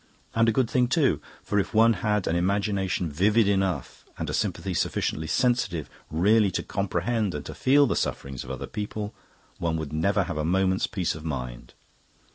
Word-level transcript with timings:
And 0.33 0.49
a 0.49 0.51
good 0.51 0.67
thing 0.67 0.87
too; 0.87 1.21
for 1.43 1.59
if 1.59 1.75
one 1.75 1.93
had 2.01 2.25
an 2.25 2.35
imagination 2.35 3.11
vivid 3.11 3.47
enough 3.47 4.03
and 4.17 4.31
a 4.31 4.33
sympathy 4.33 4.73
sufficiently 4.73 5.27
sensitive 5.27 5.91
really 6.09 6.49
to 6.53 6.63
comprehend 6.63 7.35
and 7.35 7.45
to 7.45 7.53
feel 7.53 7.85
the 7.85 7.95
sufferings 7.95 8.43
of 8.43 8.49
other 8.49 8.65
people, 8.65 9.13
one 9.59 9.77
would 9.77 9.93
never 9.93 10.23
have 10.23 10.39
a 10.39 10.43
moment's 10.43 10.87
peace 10.87 11.13
of 11.13 11.23
mind. 11.23 11.75